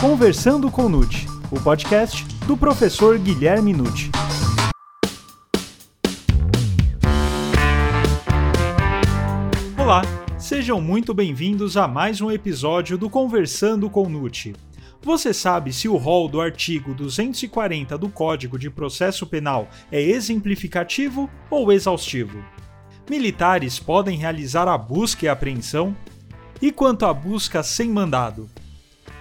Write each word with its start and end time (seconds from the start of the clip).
Conversando 0.00 0.70
com 0.70 0.88
Nute, 0.88 1.26
o 1.52 1.60
podcast 1.60 2.24
do 2.46 2.56
professor 2.56 3.18
Guilherme 3.18 3.74
Nute. 3.74 4.10
Olá, 9.78 10.00
sejam 10.38 10.80
muito 10.80 11.12
bem-vindos 11.12 11.76
a 11.76 11.86
mais 11.86 12.22
um 12.22 12.30
episódio 12.30 12.96
do 12.96 13.10
Conversando 13.10 13.90
com 13.90 14.08
Nute. 14.08 14.54
Você 15.02 15.34
sabe 15.34 15.70
se 15.70 15.86
o 15.86 15.98
rol 15.98 16.30
do 16.30 16.40
artigo 16.40 16.94
240 16.94 17.98
do 17.98 18.08
Código 18.08 18.58
de 18.58 18.70
Processo 18.70 19.26
Penal 19.26 19.68
é 19.92 20.00
exemplificativo 20.00 21.28
ou 21.50 21.70
exaustivo? 21.70 22.42
Militares 23.08 23.78
podem 23.78 24.16
realizar 24.16 24.66
a 24.66 24.78
busca 24.78 25.26
e 25.26 25.28
apreensão? 25.28 25.94
E 26.62 26.72
quanto 26.72 27.04
à 27.04 27.12
busca 27.12 27.62
sem 27.62 27.90
mandado? 27.90 28.48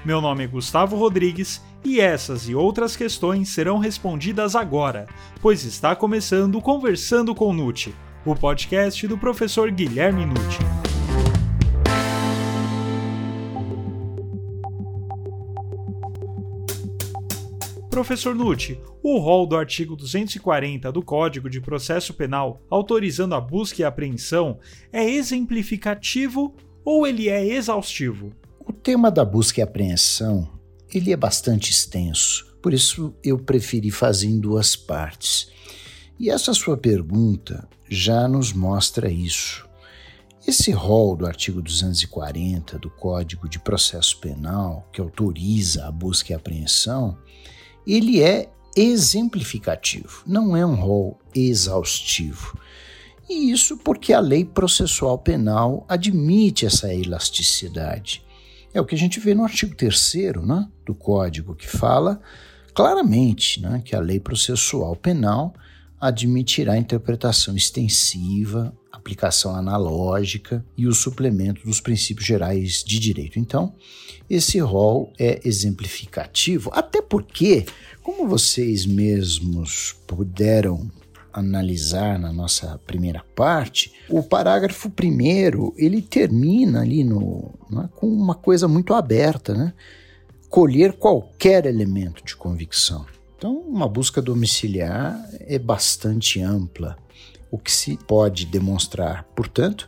Meu 0.05 0.21
nome 0.21 0.45
é 0.45 0.47
Gustavo 0.47 0.95
Rodrigues 0.95 1.61
e 1.83 1.99
essas 1.99 2.47
e 2.47 2.55
outras 2.55 2.95
questões 2.95 3.49
serão 3.49 3.79
respondidas 3.79 4.55
agora, 4.55 5.07
pois 5.41 5.65
está 5.65 5.93
começando 5.93 6.61
Conversando 6.61 7.35
com 7.35 7.51
Nute, 7.51 7.93
o 8.25 8.33
podcast 8.33 9.05
do 9.05 9.17
professor 9.17 9.69
Guilherme 9.69 10.25
Nute. 10.25 10.59
Professor 17.89 18.33
Nutti, 18.33 18.79
o 19.03 19.17
rol 19.17 19.45
do 19.45 19.57
artigo 19.57 19.97
240 19.97 20.89
do 20.93 21.03
Código 21.03 21.49
de 21.49 21.59
Processo 21.59 22.13
Penal 22.13 22.61
autorizando 22.69 23.35
a 23.35 23.41
busca 23.41 23.81
e 23.81 23.85
apreensão 23.85 24.59
é 24.93 25.03
exemplificativo 25.03 26.55
ou 26.85 27.05
ele 27.05 27.27
é 27.27 27.45
exaustivo? 27.45 28.31
O 28.69 28.71
tema 28.71 29.09
da 29.09 29.25
busca 29.25 29.59
e 29.59 29.63
apreensão, 29.63 30.47
ele 30.93 31.11
é 31.11 31.17
bastante 31.17 31.71
extenso, 31.71 32.55
por 32.61 32.71
isso 32.71 33.15
eu 33.23 33.39
preferi 33.39 33.89
fazer 33.89 34.27
em 34.27 34.39
duas 34.39 34.75
partes. 34.75 35.49
E 36.19 36.29
essa 36.29 36.53
sua 36.53 36.77
pergunta 36.77 37.67
já 37.89 38.27
nos 38.27 38.53
mostra 38.53 39.09
isso. 39.09 39.67
Esse 40.47 40.69
rol 40.69 41.15
do 41.15 41.25
artigo 41.25 41.63
240 41.63 42.77
do 42.77 42.91
Código 42.91 43.49
de 43.49 43.57
Processo 43.57 44.19
Penal, 44.19 44.87
que 44.93 45.01
autoriza 45.01 45.87
a 45.87 45.91
busca 45.91 46.31
e 46.31 46.35
apreensão, 46.35 47.17
ele 47.87 48.21
é 48.21 48.51
exemplificativo, 48.77 50.21
não 50.27 50.55
é 50.55 50.63
um 50.63 50.75
rol 50.75 51.17
exaustivo. 51.33 52.55
E 53.27 53.49
isso 53.49 53.77
porque 53.77 54.13
a 54.13 54.19
lei 54.19 54.45
processual 54.45 55.17
penal 55.17 55.87
admite 55.89 56.67
essa 56.67 56.93
elasticidade. 56.93 58.28
É 58.73 58.79
o 58.79 58.85
que 58.85 58.95
a 58.95 58.97
gente 58.97 59.19
vê 59.19 59.33
no 59.33 59.43
artigo 59.43 59.75
3 59.75 60.13
né, 60.45 60.67
do 60.85 60.93
Código, 60.93 61.55
que 61.55 61.67
fala 61.67 62.21
claramente 62.73 63.61
né, 63.61 63.81
que 63.83 63.95
a 63.95 63.99
lei 63.99 64.19
processual 64.19 64.95
penal 64.95 65.53
admitirá 65.99 66.77
interpretação 66.77 67.55
extensiva, 67.55 68.73
aplicação 68.91 69.55
analógica 69.55 70.63
e 70.77 70.87
o 70.87 70.93
suplemento 70.93 71.65
dos 71.65 71.81
princípios 71.81 72.25
gerais 72.25 72.83
de 72.83 72.99
direito. 72.99 73.39
Então, 73.39 73.75
esse 74.29 74.59
rol 74.59 75.11
é 75.19 75.41
exemplificativo, 75.43 76.69
até 76.73 77.01
porque, 77.01 77.65
como 78.01 78.27
vocês 78.27 78.85
mesmos 78.85 79.95
puderam 80.07 80.89
analisar 81.33 82.19
na 82.19 82.31
nossa 82.31 82.79
primeira 82.85 83.23
parte, 83.35 83.93
o 84.09 84.21
parágrafo 84.23 84.89
primeiro 84.89 85.73
ele 85.77 86.01
termina 86.01 86.81
ali 86.81 87.03
no, 87.03 87.53
né, 87.69 87.89
com 87.95 88.07
uma 88.07 88.35
coisa 88.35 88.67
muito 88.67 88.93
aberta, 88.93 89.53
né? 89.53 89.73
Colher 90.49 90.93
qualquer 90.93 91.65
elemento 91.65 92.23
de 92.23 92.35
convicção. 92.35 93.05
Então, 93.37 93.57
uma 93.59 93.87
busca 93.87 94.21
domiciliar 94.21 95.17
é 95.39 95.57
bastante 95.57 96.41
ampla, 96.41 96.97
o 97.51 97.57
que 97.57 97.71
se 97.71 97.97
pode 98.07 98.45
demonstrar, 98.45 99.23
portanto, 99.35 99.87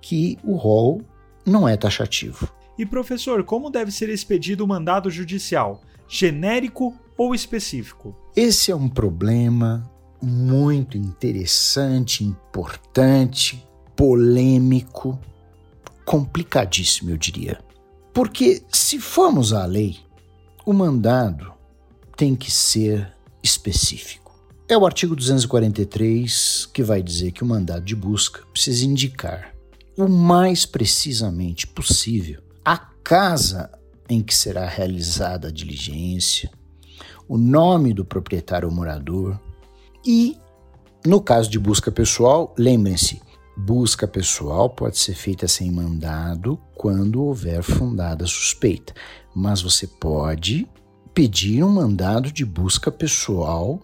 que 0.00 0.38
o 0.42 0.54
rol 0.54 1.02
não 1.44 1.68
é 1.68 1.76
taxativo. 1.76 2.48
E 2.78 2.86
professor, 2.86 3.42
como 3.44 3.70
deve 3.70 3.90
ser 3.90 4.08
expedido 4.08 4.64
o 4.64 4.68
mandado 4.68 5.10
judicial? 5.10 5.82
Genérico 6.08 6.94
ou 7.16 7.34
específico? 7.34 8.14
Esse 8.36 8.70
é 8.70 8.76
um 8.76 8.88
problema 8.88 9.90
muito 10.20 10.96
interessante, 10.96 12.24
importante, 12.24 13.66
polêmico, 13.94 15.18
complicadíssimo, 16.04 17.10
eu 17.10 17.16
diria. 17.16 17.58
Porque 18.12 18.62
se 18.72 18.98
formos 18.98 19.52
à 19.52 19.66
lei, 19.66 19.98
o 20.64 20.72
mandado 20.72 21.52
tem 22.16 22.34
que 22.34 22.50
ser 22.50 23.12
específico. 23.42 24.34
É 24.68 24.76
o 24.76 24.84
artigo 24.84 25.14
243 25.14 26.66
que 26.72 26.82
vai 26.82 27.02
dizer 27.02 27.30
que 27.30 27.44
o 27.44 27.46
mandado 27.46 27.84
de 27.84 27.94
busca 27.94 28.42
precisa 28.52 28.84
indicar 28.84 29.54
o 29.96 30.08
mais 30.08 30.66
precisamente 30.66 31.66
possível 31.66 32.42
a 32.64 32.76
casa 32.76 33.70
em 34.08 34.22
que 34.22 34.34
será 34.34 34.66
realizada 34.66 35.48
a 35.48 35.52
diligência, 35.52 36.50
o 37.28 37.38
nome 37.38 37.94
do 37.94 38.04
proprietário 38.04 38.68
ou 38.68 38.74
morador, 38.74 39.40
e, 40.06 40.38
no 41.04 41.20
caso 41.20 41.50
de 41.50 41.58
busca 41.58 41.90
pessoal, 41.90 42.54
lembrem-se, 42.56 43.20
busca 43.56 44.06
pessoal 44.06 44.70
pode 44.70 44.98
ser 44.98 45.14
feita 45.14 45.48
sem 45.48 45.70
mandado 45.70 46.58
quando 46.74 47.22
houver 47.22 47.62
fundada 47.62 48.26
suspeita, 48.26 48.94
mas 49.34 49.60
você 49.60 49.86
pode 49.86 50.68
pedir 51.12 51.64
um 51.64 51.70
mandado 51.70 52.30
de 52.30 52.44
busca 52.44 52.92
pessoal 52.92 53.80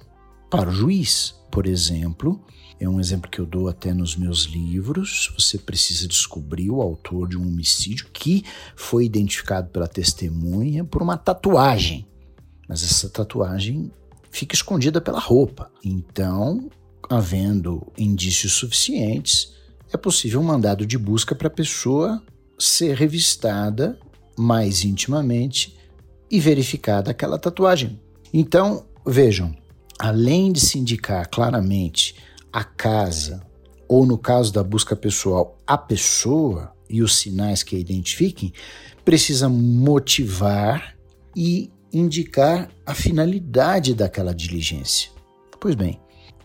para 0.50 0.68
o 0.68 0.72
juiz. 0.72 1.34
Por 1.50 1.66
exemplo, 1.66 2.40
é 2.78 2.88
um 2.88 3.00
exemplo 3.00 3.30
que 3.30 3.38
eu 3.38 3.46
dou 3.46 3.68
até 3.68 3.94
nos 3.94 4.16
meus 4.16 4.44
livros. 4.44 5.32
Você 5.38 5.58
precisa 5.58 6.06
descobrir 6.06 6.70
o 6.70 6.82
autor 6.82 7.28
de 7.28 7.38
um 7.38 7.46
homicídio 7.46 8.08
que 8.12 8.44
foi 8.76 9.04
identificado 9.04 9.70
pela 9.70 9.88
testemunha 9.88 10.84
por 10.84 11.02
uma 11.02 11.16
tatuagem. 11.16 12.06
Mas 12.68 12.82
essa 12.82 13.08
tatuagem 13.08 13.90
fica 14.32 14.56
escondida 14.56 15.00
pela 15.00 15.20
roupa. 15.20 15.70
Então, 15.84 16.68
havendo 17.08 17.86
indícios 17.96 18.54
suficientes, 18.54 19.52
é 19.92 19.96
possível 19.96 20.40
um 20.40 20.44
mandado 20.44 20.86
de 20.86 20.96
busca 20.96 21.34
para 21.34 21.48
a 21.48 21.50
pessoa 21.50 22.20
ser 22.58 22.96
revistada 22.96 23.98
mais 24.36 24.84
intimamente 24.84 25.76
e 26.30 26.40
verificada 26.40 27.10
aquela 27.10 27.38
tatuagem. 27.38 28.00
Então, 28.32 28.86
vejam, 29.06 29.54
além 29.98 30.50
de 30.50 30.60
se 30.60 30.78
indicar 30.78 31.28
claramente 31.28 32.16
a 32.50 32.64
casa, 32.64 33.46
ou 33.86 34.06
no 34.06 34.16
caso 34.16 34.52
da 34.52 34.64
busca 34.64 34.96
pessoal, 34.96 35.58
a 35.66 35.76
pessoa 35.76 36.72
e 36.88 37.02
os 37.02 37.16
sinais 37.16 37.62
que 37.62 37.76
a 37.76 37.78
identifiquem, 37.78 38.52
precisa 39.04 39.48
motivar 39.48 40.96
e 41.36 41.70
indicar 41.92 42.70
a 42.86 42.94
finalidade 42.94 43.94
daquela 43.94 44.34
diligência. 44.34 45.10
Pois 45.60 45.74
bem, 45.74 46.00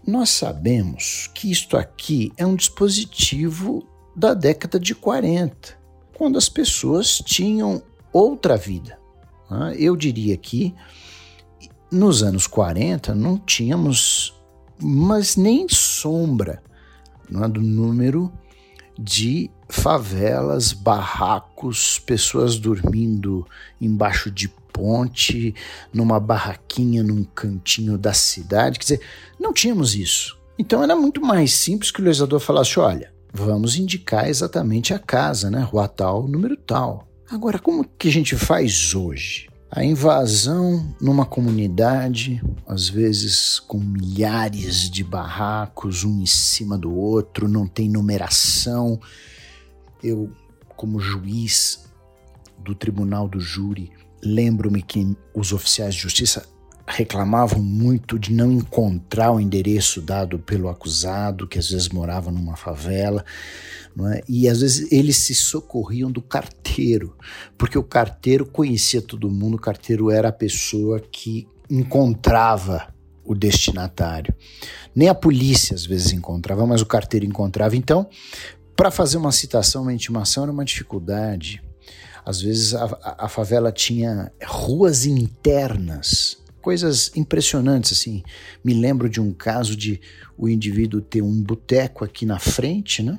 nós 0.06 0.30
sabemos 0.30 1.30
que 1.34 1.52
isto 1.52 1.78
aqui 1.78 2.32
é 2.38 2.46
um 2.46 2.56
dispositivo 2.56 3.88
da 4.16 4.34
década 4.34 4.80
de 4.80 4.96
40, 4.96 5.78
quando 6.16 6.38
as 6.38 6.50
pessoas 6.50 7.22
tinham 7.26 7.82
outra 8.12 8.58
vida. 8.58 9.00
Né? 9.50 9.76
Eu 9.78 9.96
diria 9.96 10.36
que 10.36 10.74
nos 11.92 12.24
anos 12.24 12.48
40 12.48 13.14
não 13.16 13.38
tínhamos, 13.38 14.34
mas 14.82 15.36
nem 15.36 15.68
sombra 15.70 16.62
é, 17.30 17.48
do 17.48 17.62
número 17.62 18.32
de 18.98 19.52
favelas, 19.70 20.74
barracos, 20.74 22.00
pessoas 22.00 22.58
dormindo 22.58 23.46
embaixo 23.80 24.32
de 24.32 24.48
ponte, 24.78 25.56
numa 25.92 26.20
barraquinha 26.20 27.02
num 27.02 27.24
cantinho 27.24 27.98
da 27.98 28.14
cidade. 28.14 28.78
Quer 28.78 28.84
dizer, 28.84 29.02
não 29.40 29.52
tínhamos 29.52 29.96
isso. 29.96 30.38
Então 30.60 30.84
era 30.84 30.96
muito 30.96 31.20
mais 31.20 31.54
simples 31.54 31.90
que 31.90 32.00
o 32.00 32.04
legislador 32.04 32.40
falasse: 32.40 32.80
olha, 32.80 33.12
vamos 33.34 33.76
indicar 33.76 34.30
exatamente 34.30 34.94
a 34.94 35.00
casa, 35.00 35.50
né? 35.50 35.62
Rua 35.62 35.88
tal, 35.88 36.28
número 36.28 36.56
tal. 36.56 37.08
Agora, 37.30 37.60
como 37.60 37.84
que 37.98 38.08
a 38.08 38.12
gente 38.12 38.36
faz 38.36 38.94
hoje? 38.94 39.50
A 39.70 39.84
invasão 39.84 40.96
numa 41.00 41.26
comunidade, 41.26 42.42
às 42.66 42.88
vezes 42.88 43.60
com 43.60 43.80
milhares 43.80 44.90
de 44.90 45.04
barracos, 45.04 46.06
um 46.06 46.22
em 46.22 46.26
cima 46.26 46.78
do 46.78 46.96
outro, 46.96 47.50
não 47.50 47.68
tem 47.68 47.90
numeração. 47.90 49.00
Eu, 50.02 50.32
como 50.78 51.02
juiz 51.02 51.86
do 52.58 52.74
tribunal 52.74 53.28
do 53.28 53.40
júri, 53.40 53.92
lembro-me 54.22 54.82
que 54.82 55.16
os 55.34 55.54
oficiais 55.54 55.96
de 55.96 56.02
justiça 56.02 56.46
reclamavam 56.88 57.62
muito 57.62 58.18
de 58.18 58.32
não 58.32 58.50
encontrar 58.52 59.32
o 59.32 59.40
endereço 59.40 60.02
dado 60.02 60.40
pelo 60.40 60.70
acusado, 60.70 61.46
que 61.46 61.60
às 61.60 61.70
vezes 61.70 61.90
morava 61.90 62.32
numa 62.32 62.56
favela, 62.56 63.26
é? 64.14 64.24
e 64.28 64.48
às 64.48 64.62
vezes 64.62 64.90
eles 64.92 65.18
se 65.18 65.36
socorriam 65.36 66.10
do 66.10 66.22
carteiro, 66.22 67.16
porque 67.58 67.78
o 67.78 67.84
carteiro 67.84 68.46
conhecia 68.46 69.02
todo 69.02 69.30
mundo, 69.30 69.56
o 69.56 69.60
carteiro 69.60 70.10
era 70.10 70.30
a 70.30 70.34
pessoa 70.34 71.00
que 71.00 71.48
encontrava 71.70 72.94
o 73.26 73.36
destinatário. 73.36 74.34
Nem 74.96 75.10
a 75.10 75.16
polícia 75.16 75.76
às 75.76 75.86
vezes 75.86 76.14
encontrava, 76.14 76.66
mas 76.66 76.82
o 76.82 76.86
carteiro 76.86 77.26
encontrava. 77.26 77.76
Então, 77.76 78.08
para 78.76 78.90
fazer 78.90 79.18
uma 79.18 79.34
citação, 79.34 79.82
uma 79.82 79.94
intimação 79.94 80.44
era 80.44 80.52
uma 80.52 80.64
dificuldade. 80.64 81.62
Às 82.28 82.42
vezes 82.42 82.76
a, 82.76 83.16
a 83.20 83.30
favela 83.30 83.72
tinha 83.72 84.34
ruas 84.46 85.06
internas, 85.06 86.38
coisas 86.62 87.10
impressionantes 87.16 87.94
assim. 87.94 88.22
Me 88.62 88.74
lembro 88.74 89.10
de 89.10 89.22
um 89.22 89.32
caso 89.32 89.78
de 89.78 90.02
o 90.38 90.50
indivíduo 90.50 91.00
ter 91.00 91.22
um 91.22 91.42
boteco 91.42 92.04
aqui 92.04 92.26
na 92.26 92.38
frente, 92.38 93.02
né? 93.02 93.18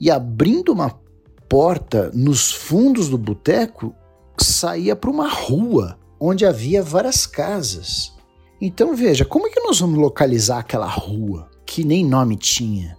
E 0.00 0.10
abrindo 0.10 0.72
uma 0.72 0.98
porta 1.46 2.10
nos 2.14 2.50
fundos 2.50 3.10
do 3.10 3.18
boteco, 3.18 3.94
saía 4.40 4.96
para 4.96 5.10
uma 5.10 5.28
rua 5.28 5.98
onde 6.18 6.46
havia 6.46 6.82
várias 6.82 7.26
casas. 7.26 8.14
Então 8.58 8.96
veja, 8.96 9.26
como 9.26 9.46
é 9.46 9.50
que 9.50 9.60
nós 9.60 9.78
vamos 9.78 9.98
localizar 9.98 10.60
aquela 10.60 10.88
rua 10.88 11.50
que 11.66 11.84
nem 11.84 12.02
nome 12.02 12.34
tinha, 12.34 12.96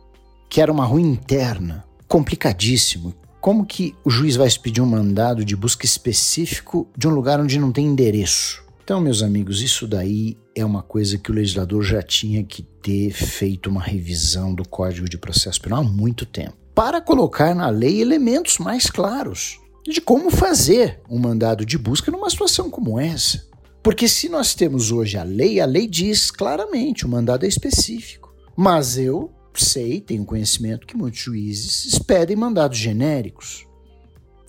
que 0.47 0.61
era 0.61 0.71
uma 0.71 0.85
rua 0.85 1.01
interna? 1.01 1.85
Complicadíssimo. 2.07 3.15
Como 3.41 3.65
que 3.65 3.95
o 4.03 4.09
juiz 4.09 4.35
vai 4.35 4.47
expedir 4.47 4.83
um 4.83 4.87
mandado 4.87 5.45
de 5.45 5.55
busca 5.55 5.85
específico 5.85 6.89
de 6.97 7.07
um 7.07 7.11
lugar 7.11 7.39
onde 7.39 7.57
não 7.57 7.71
tem 7.71 7.85
endereço? 7.85 8.61
Então, 8.83 8.99
meus 8.99 9.23
amigos, 9.23 9.61
isso 9.61 9.87
daí 9.87 10.37
é 10.53 10.65
uma 10.65 10.83
coisa 10.83 11.17
que 11.17 11.31
o 11.31 11.33
legislador 11.33 11.81
já 11.81 12.01
tinha 12.01 12.43
que 12.43 12.63
ter 12.63 13.11
feito 13.11 13.69
uma 13.69 13.81
revisão 13.81 14.53
do 14.53 14.67
Código 14.67 15.07
de 15.07 15.17
Processo 15.17 15.61
Penal 15.61 15.79
há 15.79 15.83
muito 15.83 16.25
tempo, 16.25 16.57
para 16.75 16.99
colocar 16.99 17.55
na 17.55 17.69
lei 17.69 18.01
elementos 18.01 18.57
mais 18.57 18.89
claros 18.89 19.57
de 19.87 20.01
como 20.01 20.29
fazer 20.29 20.99
um 21.09 21.17
mandado 21.17 21.65
de 21.65 21.77
busca 21.77 22.11
numa 22.11 22.29
situação 22.29 22.69
como 22.69 22.99
essa. 22.99 23.47
Porque 23.81 24.09
se 24.09 24.27
nós 24.27 24.53
temos 24.53 24.91
hoje 24.91 25.17
a 25.17 25.23
lei, 25.23 25.61
a 25.61 25.65
lei 25.65 25.87
diz 25.87 26.29
claramente, 26.29 27.05
o 27.05 27.09
mandado 27.09 27.45
é 27.45 27.47
específico. 27.47 28.35
Mas 28.57 28.97
eu 28.97 29.31
sei, 29.53 29.99
tenho 30.01 30.25
conhecimento 30.25 30.85
que 30.85 30.97
muitos 30.97 31.19
juízes 31.19 31.97
pedem 31.99 32.35
mandados 32.35 32.77
genéricos. 32.77 33.65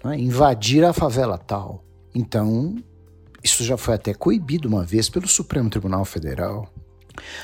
Né? 0.05 0.19
Invadir 0.19 0.85
a 0.85 0.93
favela 0.93 1.38
tal. 1.38 1.85
Então, 2.14 2.76
isso 3.43 3.64
já 3.64 3.76
foi 3.76 3.94
até 3.94 4.12
coibido 4.12 4.69
uma 4.69 4.85
vez 4.85 5.08
pelo 5.08 5.29
Supremo 5.29 5.70
Tribunal 5.70 6.05
Federal. 6.05 6.73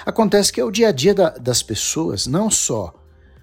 Acontece 0.05 0.53
que 0.53 0.61
é 0.61 0.65
o 0.65 0.71
dia 0.71 0.89
a 0.89 0.93
dia 0.93 1.15
da, 1.15 1.31
das 1.31 1.63
pessoas, 1.63 2.27
não 2.27 2.51
só 2.51 2.95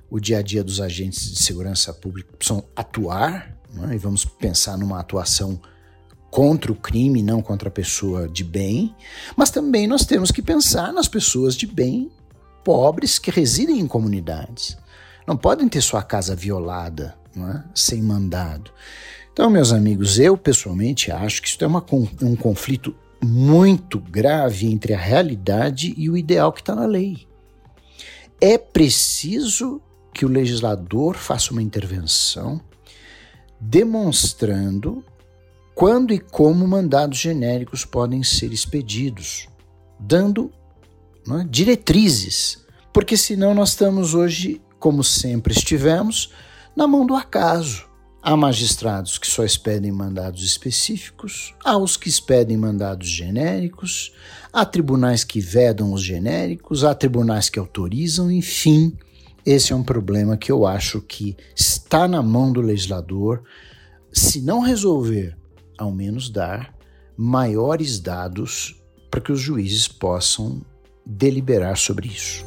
o 0.10 0.20
dia 0.20 0.40
a 0.40 0.42
dia 0.42 0.64
dos 0.64 0.80
agentes 0.80 1.32
de 1.32 1.42
segurança 1.42 1.94
pública 1.94 2.32
precisam 2.38 2.64
atuar, 2.76 3.58
né? 3.74 3.96
e 3.96 3.98
vamos 3.98 4.26
pensar 4.26 4.78
numa 4.78 5.00
atuação 5.00 5.60
contra 6.30 6.72
o 6.72 6.76
crime, 6.76 7.22
não 7.22 7.42
contra 7.42 7.70
a 7.70 7.72
pessoa 7.72 8.28
de 8.28 8.44
bem, 8.44 8.96
mas 9.36 9.52
também 9.52 9.88
nós 9.88 10.06
temos 10.06 10.32
que 10.32 10.42
pensar 10.42 10.92
nas 10.92 11.08
pessoas 11.08 11.56
de 11.56 11.68
bem 11.68 12.12
pobres 12.64 13.20
que 13.20 13.32
residem 13.32 13.80
em 13.80 13.88
comunidades. 13.88 14.78
Não 15.28 15.38
podem 15.38 15.68
ter 15.68 15.82
sua 15.82 16.04
casa 16.04 16.36
violada, 16.36 17.16
é? 17.36 17.64
sem 17.74 18.02
mandado. 18.02 18.72
Então, 19.32 19.50
meus 19.50 19.72
amigos, 19.72 20.20
eu 20.20 20.38
pessoalmente 20.38 21.12
acho 21.12 21.42
que 21.42 21.48
isso 21.48 21.64
é 21.64 21.68
uma, 21.68 21.84
um 22.22 22.36
conflito 22.36 22.96
muito 23.24 24.00
grave 24.00 24.68
entre 24.68 24.94
a 24.94 25.00
realidade 25.00 25.94
e 25.98 26.10
o 26.10 26.18
ideal 26.18 26.52
que 26.52 26.62
está 26.62 26.76
na 26.76 26.86
lei. 26.86 27.26
É 28.40 28.58
preciso 28.58 29.82
que 30.14 30.26
o 30.26 30.30
legislador 30.30 31.16
faça 31.16 31.52
uma 31.52 31.62
intervenção 31.62 32.62
demonstrando 33.60 35.04
quando 35.74 36.14
e 36.14 36.20
como 36.20 36.68
mandados 36.68 37.18
genéricos 37.18 37.86
podem 37.86 38.22
ser 38.22 38.52
expedidos, 38.52 39.48
dando 40.00 40.52
né, 41.28 41.48
diretrizes, 41.50 42.64
porque 42.92 43.18
senão 43.18 43.54
nós 43.54 43.70
estamos 43.70 44.14
hoje, 44.14 44.62
como 44.80 45.04
sempre 45.04 45.54
estivemos, 45.54 46.32
na 46.76 46.88
mão 46.88 47.06
do 47.06 47.16
acaso. 47.16 47.86
Há 48.22 48.38
magistrados 48.38 49.18
que 49.18 49.28
só 49.28 49.44
expedem 49.44 49.92
mandados 49.92 50.44
específicos, 50.44 51.54
há 51.64 51.78
os 51.78 51.98
que 51.98 52.08
expedem 52.08 52.56
mandados 52.56 53.10
genéricos, 53.10 54.14
há 54.54 54.64
tribunais 54.64 55.26
que 55.26 55.42
vedam 55.42 55.92
os 55.92 56.02
genéricos, 56.02 56.86
há 56.86 56.96
tribunais 56.96 57.50
que 57.50 57.60
autorizam, 57.60 58.32
enfim. 58.32 58.98
Esse 59.46 59.74
é 59.74 59.76
um 59.76 59.84
problema 59.84 60.38
que 60.38 60.50
eu 60.50 60.66
acho 60.66 61.02
que 61.02 61.36
está 61.54 62.08
na 62.08 62.22
mão 62.22 62.54
do 62.54 62.62
legislador, 62.62 63.44
se 64.14 64.40
não 64.40 64.62
resolver 64.62 65.36
ao 65.78 65.92
menos 65.92 66.30
dar 66.30 66.74
maiores 67.18 68.00
dados 68.00 68.82
para 69.12 69.20
que 69.20 69.34
os 69.34 69.42
juízes 69.42 69.88
possam 69.88 70.62
deliberar 71.06 71.78
sobre 71.78 72.08
isso. 72.08 72.46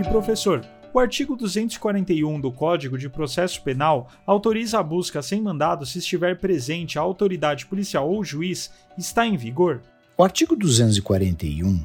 E 0.00 0.04
professor, 0.08 0.64
o 0.96 0.98
artigo 0.98 1.36
241 1.36 2.40
do 2.40 2.50
Código 2.50 2.96
de 2.96 3.08
Processo 3.08 3.60
Penal 3.62 4.08
autoriza 4.24 4.78
a 4.78 4.82
busca 4.82 5.20
sem 5.20 5.42
mandado 5.42 5.84
se 5.84 5.98
estiver 5.98 6.38
presente 6.38 6.98
a 6.98 7.02
autoridade 7.02 7.66
policial 7.66 8.10
ou 8.10 8.24
juiz 8.24 8.70
está 8.96 9.26
em 9.26 9.36
vigor? 9.36 9.82
O 10.16 10.24
artigo 10.24 10.56
241, 10.56 11.84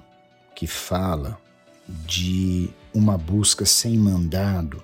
que 0.56 0.66
fala 0.66 1.38
de 2.06 2.70
uma 2.94 3.18
busca 3.18 3.66
sem 3.66 3.98
mandado, 3.98 4.82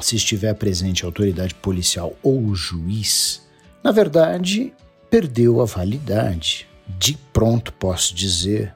se 0.00 0.16
estiver 0.16 0.54
presente 0.54 1.04
a 1.04 1.08
autoridade 1.08 1.54
policial 1.54 2.16
ou 2.22 2.40
o 2.42 2.54
juiz, 2.54 3.42
na 3.82 3.90
verdade, 3.90 4.72
perdeu 5.10 5.60
a 5.60 5.64
validade. 5.64 6.68
De 6.86 7.16
pronto, 7.32 7.72
posso 7.72 8.14
dizer, 8.14 8.74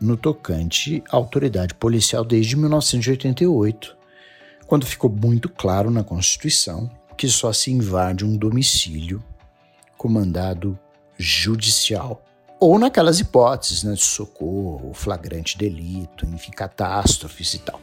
no 0.00 0.16
tocante 0.16 1.02
à 1.10 1.16
autoridade 1.16 1.74
policial 1.74 2.24
desde 2.24 2.56
1988, 2.56 3.96
quando 4.66 4.86
ficou 4.86 5.10
muito 5.10 5.48
claro 5.48 5.90
na 5.90 6.04
Constituição 6.04 6.90
que 7.16 7.28
só 7.28 7.52
se 7.52 7.70
invade 7.70 8.24
um 8.24 8.36
domicílio 8.36 9.22
com 9.96 10.08
mandado 10.08 10.78
judicial 11.16 12.24
ou 12.58 12.78
naquelas 12.78 13.20
hipóteses 13.20 13.84
né, 13.84 13.94
de 13.94 14.02
socorro, 14.02 14.92
flagrante 14.94 15.58
delito, 15.58 16.26
enfim, 16.26 16.50
catástrofes 16.50 17.54
e 17.54 17.58
tal. 17.58 17.80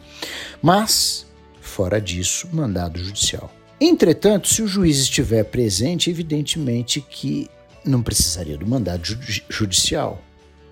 Mas, 0.62 1.28
fora 1.72 2.02
disso, 2.02 2.50
mandado 2.52 3.02
judicial. 3.04 3.50
Entretanto, 3.80 4.48
se 4.48 4.62
o 4.62 4.68
juiz 4.68 5.00
estiver 5.00 5.44
presente, 5.46 6.10
evidentemente 6.10 7.02
que 7.02 7.50
não 7.84 8.04
precisaria 8.04 8.58
do 8.58 8.68
mandado 8.68 9.04
judicial. 9.50 10.22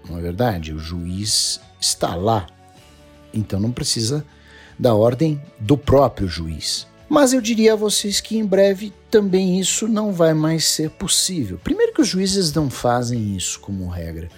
Não 0.07 0.17
é 0.17 0.21
verdade? 0.21 0.73
O 0.73 0.79
juiz 0.79 1.59
está 1.79 2.15
lá. 2.15 2.45
Então 3.33 3.59
não 3.59 3.71
precisa 3.71 4.25
da 4.77 4.93
ordem 4.93 5.41
do 5.59 5.77
próprio 5.77 6.27
juiz. 6.27 6.85
Mas 7.07 7.33
eu 7.33 7.41
diria 7.41 7.73
a 7.73 7.75
vocês 7.75 8.21
que 8.21 8.37
em 8.37 8.45
breve 8.45 8.93
também 9.09 9.59
isso 9.59 9.87
não 9.87 10.11
vai 10.13 10.33
mais 10.33 10.65
ser 10.65 10.91
possível. 10.91 11.59
Primeiro, 11.63 11.93
que 11.93 12.01
os 12.01 12.07
juízes 12.07 12.53
não 12.53 12.69
fazem 12.69 13.35
isso 13.35 13.59
como 13.59 13.87
regra. 13.87 14.29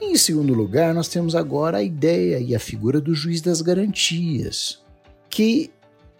E, 0.00 0.12
em 0.12 0.16
segundo 0.16 0.54
lugar, 0.54 0.94
nós 0.94 1.08
temos 1.08 1.34
agora 1.34 1.78
a 1.78 1.82
ideia 1.82 2.38
e 2.38 2.54
a 2.54 2.60
figura 2.60 3.00
do 3.00 3.14
juiz 3.14 3.40
das 3.40 3.60
garantias, 3.60 4.78
que, 5.28 5.70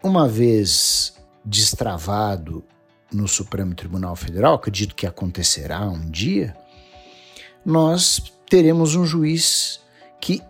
uma 0.06 0.28
vez 0.28 1.14
destravado 1.44 2.64
no 3.12 3.26
Supremo 3.26 3.75
Tribunal 3.75 4.14
Federal, 4.14 4.54
acredito 4.54 4.94
que 4.94 5.06
acontecerá 5.06 5.80
um 5.88 6.08
dia, 6.08 6.56
nós 7.64 8.32
teremos 8.48 8.94
um 8.94 9.04
juiz 9.04 9.80
que 10.20 10.40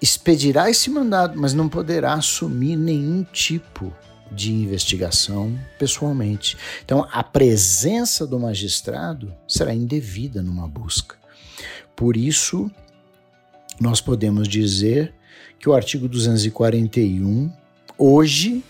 expedirá 0.00 0.70
esse 0.70 0.88
mandado, 0.88 1.38
mas 1.38 1.52
não 1.52 1.68
poderá 1.68 2.14
assumir 2.14 2.76
nenhum 2.76 3.24
tipo 3.24 3.92
de 4.30 4.52
investigação 4.52 5.58
pessoalmente. 5.78 6.56
Então, 6.84 7.06
a 7.10 7.22
presença 7.22 8.26
do 8.26 8.38
magistrado 8.38 9.34
será 9.46 9.74
indevida 9.74 10.40
numa 10.40 10.68
busca. 10.68 11.16
Por 11.96 12.16
isso, 12.16 12.70
nós 13.80 14.00
podemos 14.00 14.46
dizer 14.46 15.12
que 15.58 15.68
o 15.68 15.74
artigo 15.74 16.08
241 16.08 17.52
hoje 17.98 18.64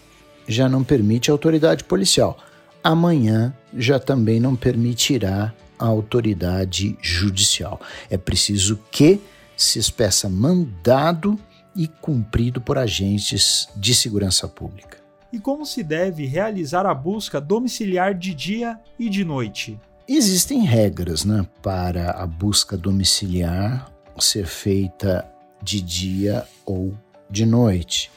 já 0.51 0.69
não 0.69 0.83
permite 0.83 1.31
a 1.31 1.35
autoridade 1.35 1.85
policial. 1.85 2.37
Amanhã 2.83 3.55
já 3.75 3.99
também 3.99 4.41
não 4.41 4.57
permitirá 4.57 5.53
a 5.79 5.87
autoridade 5.87 6.97
judicial. 7.01 7.81
É 8.11 8.19
preciso 8.19 8.79
que 8.91 9.21
se 9.57 9.79
espeça 9.79 10.29
mandado 10.29 11.39
e 11.77 11.87
cumprido 11.87 12.61
por 12.61 12.79
agentes 12.79 13.69
de 13.77 13.95
segurança 13.95 14.49
pública. 14.49 14.99
e 15.33 15.39
como 15.39 15.65
se 15.65 15.85
deve 15.85 16.27
realizar 16.27 16.85
a 16.85 16.93
busca 16.93 17.41
domiciliar 17.41 18.15
de 18.15 18.35
dia 18.35 18.77
e 18.99 19.09
de 19.09 19.25
noite? 19.25 19.79
Existem 20.09 20.65
regras 20.65 21.25
né, 21.25 21.47
para 21.63 22.11
a 22.11 22.27
busca 22.27 22.77
domiciliar 22.77 23.89
ser 24.19 24.45
feita 24.45 25.25
de 25.63 25.81
dia 25.81 26.45
ou 26.67 26.93
de 27.31 27.47
noite. 27.47 28.11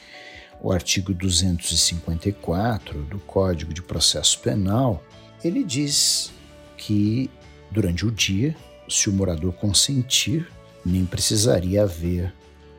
O 0.64 0.72
artigo 0.72 1.12
254 1.12 3.02
do 3.02 3.18
Código 3.18 3.74
de 3.74 3.82
Processo 3.82 4.38
Penal, 4.38 5.04
ele 5.44 5.62
diz 5.62 6.32
que 6.78 7.30
durante 7.70 8.06
o 8.06 8.10
dia, 8.10 8.56
se 8.88 9.10
o 9.10 9.12
morador 9.12 9.52
consentir, 9.52 10.50
nem 10.82 11.04
precisaria 11.04 11.82
haver 11.82 12.32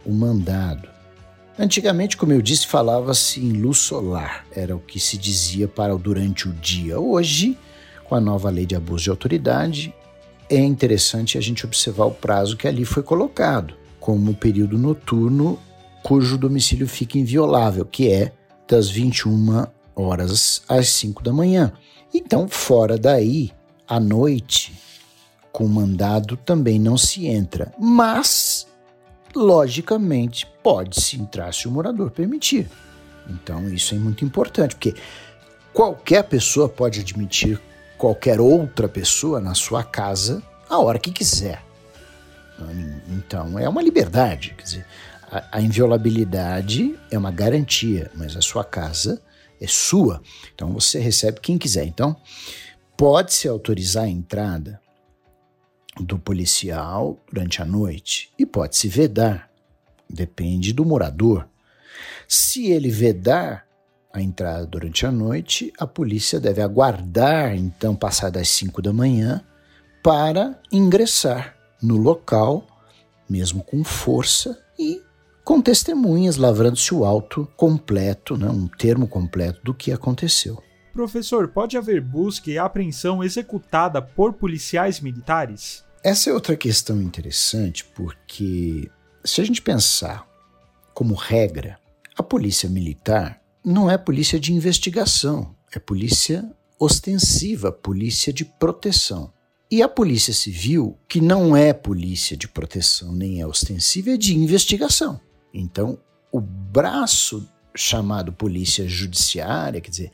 o 0.04 0.12
mandado. 0.12 0.90
Antigamente, 1.60 2.18
como 2.18 2.34
eu 2.34 2.42
disse, 2.42 2.66
falava-se 2.66 3.40
em 3.40 3.52
luz 3.52 3.78
solar, 3.78 4.48
era 4.52 4.76
o 4.76 4.80
que 4.80 5.00
se 5.00 5.16
dizia 5.16 5.68
para 5.68 5.96
o 5.96 6.00
durante 6.00 6.50
o 6.50 6.54
dia. 6.54 7.00
Hoje, 7.00 7.56
com 8.06 8.16
a 8.16 8.20
nova 8.20 8.50
lei 8.50 8.66
de 8.66 8.76
abuso 8.76 9.04
de 9.04 9.10
autoridade, 9.12 9.94
é 10.50 10.58
interessante 10.58 11.38
a 11.38 11.42
gente 11.42 11.68
observar 11.68 12.06
o 12.06 12.12
prazo 12.12 12.58
que 12.58 12.68
ali 12.68 12.84
foi 12.84 13.04
colocado, 13.04 13.76
como 14.00 14.32
o 14.32 14.36
período 14.36 14.76
noturno 14.76 15.60
cujo 16.06 16.38
domicílio 16.38 16.88
fica 16.88 17.18
inviolável, 17.18 17.84
que 17.84 18.12
é 18.12 18.32
das 18.68 18.92
21 18.92 19.66
horas 19.96 20.62
às 20.70 20.90
5 20.90 21.24
da 21.24 21.34
manhã. 21.34 21.74
Então, 22.14 22.48
fora 22.48 22.96
daí, 22.96 23.52
à 23.88 24.00
noite, 24.00 24.80
com 25.52 25.68
mandado 25.68 26.38
também 26.38 26.78
não 26.78 26.96
se 26.96 27.26
entra, 27.26 27.74
mas 27.80 28.68
logicamente, 29.36 30.48
pode-se 30.62 31.20
entrar 31.20 31.52
se 31.52 31.68
o 31.68 31.72
morador 31.72 32.12
permitir. 32.12 32.70
Então, 33.28 33.68
isso 33.68 33.96
é 33.96 33.98
muito 33.98 34.24
importante, 34.24 34.76
porque 34.76 34.94
qualquer 35.74 36.22
pessoa 36.26 36.70
pode 36.70 37.00
admitir 37.00 37.60
qualquer 37.98 38.40
outra 38.40 38.88
pessoa 38.88 39.42
na 39.42 39.56
sua 39.56 39.84
casa 39.84 40.44
a 40.70 40.78
hora 40.78 41.00
que 41.00 41.12
quiser. 41.12 41.66
Então, 43.10 43.58
é 43.60 43.68
uma 43.68 43.82
liberdade. 43.82 44.54
Quer 44.56 44.64
dizer, 44.64 44.86
a, 45.30 45.58
a 45.58 45.62
inviolabilidade 45.62 46.98
é 47.12 47.18
uma 47.18 47.32
garantia, 47.32 48.12
mas 48.16 48.36
a 48.36 48.42
sua 48.42 48.64
casa 48.64 49.22
é 49.60 49.68
sua. 49.68 50.22
Então, 50.54 50.72
você 50.74 51.00
recebe 51.00 51.40
quem 51.40 51.58
quiser. 51.58 51.86
Então, 51.86 52.16
pode-se 52.98 53.48
autorizar 53.48 54.04
a 54.04 54.10
entrada 54.10 54.80
do 56.00 56.20
policial 56.20 57.18
durante 57.32 57.62
a 57.62 57.66
noite 57.66 58.32
e 58.38 58.46
pode 58.46 58.76
se 58.76 58.88
vedar, 58.88 59.50
depende 60.10 60.74
do 60.74 60.86
morador. 60.86 61.48
Se 62.28 62.68
ele 62.68 62.90
vedar 62.90 63.66
a 64.12 64.22
entrada 64.22 64.66
durante 64.66 65.06
a 65.06 65.12
noite, 65.12 65.72
a 65.78 65.86
polícia 65.86 66.40
deve 66.40 66.62
aguardar 66.62 67.56
então 67.56 67.96
passar 67.96 68.30
das 68.30 68.48
5 68.50 68.82
da 68.82 68.94
manhã 68.94 69.44
para 70.02 70.60
ingressar 70.72 71.56
no 71.82 71.98
local, 71.98 72.66
mesmo 73.30 73.64
com 73.64 73.84
força 73.84 74.58
e 74.78 75.02
com 75.46 75.62
testemunhas, 75.62 76.38
lavrando-se 76.38 76.92
o 76.92 77.06
auto 77.06 77.48
completo, 77.56 78.36
né, 78.36 78.50
um 78.50 78.68
termo 78.68 79.08
completo 79.08 79.62
do 79.64 79.76
que 79.76 79.92
aconteceu. 79.92 80.62
Professor, 80.92 81.48
pode 81.50 81.78
haver 81.78 82.02
busca 82.02 82.50
e 82.50 82.58
apreensão 82.58 83.24
executada 83.24 84.02
por 84.02 84.34
policiais 84.34 85.00
militares? 85.00 85.84
Essa 86.04 86.32
é 86.32 86.34
outra 86.34 86.56
questão 86.56 87.00
interessante, 87.00 87.86
porque 87.86 88.90
se 89.24 89.40
a 89.40 89.44
gente 89.44 89.62
pensar 89.62 90.28
como 90.96 91.14
regra, 91.14 91.78
a 92.18 92.24
polícia 92.24 92.68
militar 92.68 93.40
não 93.64 93.90
é 93.90 93.98
polícia 94.00 94.40
de 94.40 94.52
investigação, 94.52 95.56
é 95.72 95.78
polícia 95.78 96.50
ostensiva, 96.80 97.72
polícia 97.72 98.34
de 98.34 98.46
proteção. 98.46 99.32
E 99.70 99.84
a 99.84 99.90
polícia 99.90 100.34
civil, 100.34 100.98
que 101.08 101.22
não 101.22 101.56
é 101.56 101.72
polícia 101.72 102.36
de 102.36 102.48
proteção 102.48 103.12
nem 103.12 103.42
é 103.42 103.48
ostensiva, 103.48 104.12
é 104.12 104.18
de 104.18 104.36
investigação. 104.36 105.20
Então, 105.58 105.98
o 106.32 106.42
braço 106.42 107.48
chamado 107.74 108.34
polícia 108.34 108.88
judiciária, 108.88 109.80
quer 109.80 109.90
dizer, 109.90 110.12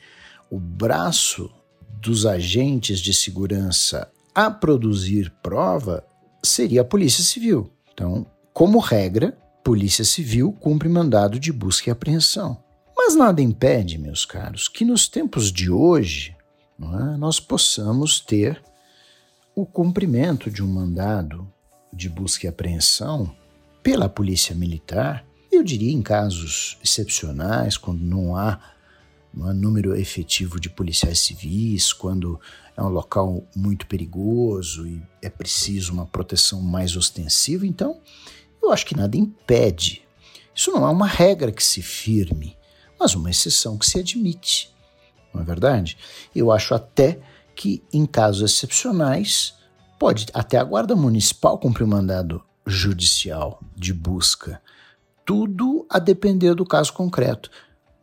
o 0.50 0.60
braço 0.60 1.51
dos 2.00 2.25
agentes 2.25 3.00
de 3.00 3.13
segurança 3.13 4.12
a 4.33 4.50
produzir 4.50 5.31
prova 5.41 6.05
seria 6.43 6.81
a 6.81 6.86
Polícia 6.86 7.24
Civil. 7.24 7.71
Então, 7.93 8.25
como 8.53 8.79
regra, 8.79 9.38
Polícia 9.63 10.03
Civil 10.03 10.51
cumpre 10.53 10.89
mandado 10.89 11.39
de 11.39 11.51
busca 11.51 11.89
e 11.89 11.91
apreensão. 11.91 12.63
Mas 12.95 13.15
nada 13.15 13.41
impede, 13.41 13.98
meus 13.98 14.25
caros, 14.25 14.67
que 14.67 14.86
nos 14.86 15.07
tempos 15.07 15.51
de 15.51 15.69
hoje 15.69 16.36
é, 16.79 17.17
nós 17.17 17.39
possamos 17.39 18.19
ter 18.19 18.62
o 19.55 19.65
cumprimento 19.65 20.50
de 20.50 20.63
um 20.63 20.67
mandado 20.67 21.51
de 21.93 22.10
busca 22.10 22.45
e 22.45 22.50
apreensão 22.50 23.36
pela 23.83 24.07
Polícia 24.07 24.55
Militar, 24.55 25.25
eu 25.51 25.63
diria 25.63 25.91
em 25.91 26.01
casos 26.01 26.77
excepcionais, 26.84 27.77
quando 27.77 28.01
não 28.01 28.36
há, 28.36 28.60
há 29.41 29.53
número 29.53 29.96
efetivo 29.96 30.60
de 30.60 30.70
policiais 30.70 31.20
civis, 31.20 31.91
quando 31.91 32.39
é 32.75 32.81
um 32.81 32.89
local 32.89 33.43
muito 33.55 33.86
perigoso 33.86 34.88
e 34.88 35.01
é 35.22 35.29
preciso 35.29 35.93
uma 35.93 36.05
proteção 36.05 36.62
mais 36.62 36.96
ostensiva, 36.96 37.65
então 37.65 38.00
eu 38.62 38.72
acho 38.72 38.86
que 38.86 38.96
nada 38.96 39.17
impede. 39.17 40.03
Isso 40.53 40.72
não 40.72 40.86
é 40.86 40.89
uma 40.89 41.08
regra 41.08 41.51
que 41.51 41.63
se 41.63 41.81
firme, 41.81 42.58
mas 43.00 43.15
uma 43.15 43.29
exceção 43.29 43.77
que 43.77 43.86
se 43.86 44.00
admite. 44.00 44.74
Não 45.34 45.41
é 45.41 45.43
verdade? 45.43 45.98
Eu 46.36 46.51
acho 46.51 46.74
até 46.74 47.20
que, 47.55 47.84
em 47.91 48.05
casos 48.05 48.51
excepcionais, 48.51 49.55
pode 50.00 50.25
até 50.34 50.58
a 50.58 50.63
Guarda 50.63 50.96
Municipal 50.96 51.58
cumprir 51.58 51.84
um 51.84 51.89
mandado 51.89 52.43
judicial 52.65 53.62
de 53.75 53.93
busca. 53.93 54.62
Tudo 55.31 55.85
a 55.89 55.97
depender 55.97 56.53
do 56.53 56.65
caso 56.65 56.91
concreto. 56.93 57.50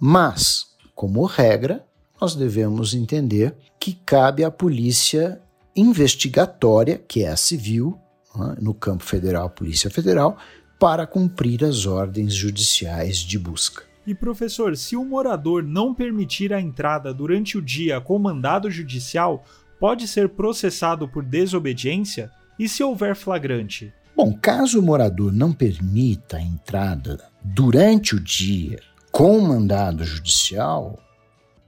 Mas, 0.01 0.67
como 0.95 1.25
regra, 1.25 1.85
nós 2.21 2.35
devemos 2.35 2.95
entender 2.95 3.55
que 3.79 3.93
cabe 3.93 4.45
à 4.45 4.51
polícia 4.51 5.41
investigatória, 5.77 6.99
que 6.99 7.23
é 7.23 7.29
a 7.29 7.37
civil, 7.37 7.99
né, 8.35 8.57
no 8.61 8.75
campo 8.75 9.05
federal, 9.05 9.47
a 9.47 9.51
Polícia 9.51 9.91
Federal, 9.91 10.39
para 10.79 11.07
cumprir 11.07 11.65
as 11.65 11.87
ordens 11.87 12.35
judiciais 12.35 13.19
de 13.19 13.39
busca. 13.39 13.83
E 14.07 14.15
professor, 14.15 14.77
se 14.77 14.97
o 14.97 15.05
morador 15.05 15.63
não 15.63 15.95
permitir 15.95 16.53
a 16.53 16.61
entrada 16.61 17.13
durante 17.13 17.59
o 17.59 17.63
dia 17.63 18.01
com 18.01 18.19
mandado 18.19 18.71
judicial, 18.71 19.45
pode 19.79 20.09
ser 20.09 20.31
processado 20.31 21.07
por 21.07 21.23
desobediência? 21.23 22.31
E 22.59 22.69
se 22.69 22.83
houver 22.83 23.15
flagrante? 23.15 23.93
Bom, 24.19 24.33
caso 24.33 24.81
o 24.81 24.83
morador 24.83 25.31
não 25.31 25.53
permita 25.53 26.39
a 26.39 26.43
entrada 26.43 27.25
durante 27.41 28.17
o 28.17 28.21
dia 28.21 28.81
com 29.13 29.41
mandado 29.41 30.03
judicial, 30.03 30.99